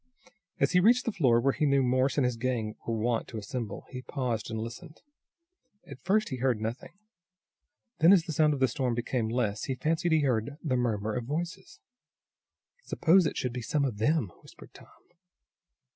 [0.59, 3.37] As he reached the floor where he knew Morse and his gang were wont to
[3.37, 4.99] assemble, he paused and listened.
[5.85, 6.97] At first he heard nothing,
[7.99, 11.13] then, as the sound of the storm became less he fancied he heard the murmur
[11.13, 11.79] of voices.
[12.83, 14.87] "Suppose it should be some of them?" whispered Tom.